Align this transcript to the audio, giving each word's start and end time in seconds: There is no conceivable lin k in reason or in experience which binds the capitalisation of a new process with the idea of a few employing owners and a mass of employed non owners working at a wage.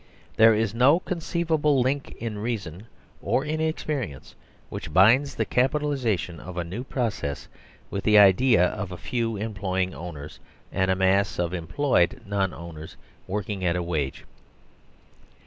There 0.35 0.55
is 0.55 0.73
no 0.73 0.99
conceivable 0.99 1.79
lin 1.81 1.99
k 1.99 2.15
in 2.17 2.39
reason 2.39 2.87
or 3.21 3.45
in 3.45 3.61
experience 3.61 4.33
which 4.69 4.91
binds 4.91 5.35
the 5.35 5.45
capitalisation 5.45 6.39
of 6.39 6.57
a 6.57 6.63
new 6.63 6.83
process 6.83 7.47
with 7.91 8.03
the 8.03 8.17
idea 8.17 8.65
of 8.65 8.91
a 8.91 8.97
few 8.97 9.37
employing 9.37 9.93
owners 9.93 10.39
and 10.71 10.89
a 10.89 10.95
mass 10.95 11.37
of 11.37 11.53
employed 11.53 12.19
non 12.25 12.51
owners 12.51 12.97
working 13.27 13.63
at 13.63 13.75
a 13.75 13.83
wage. 13.83 14.23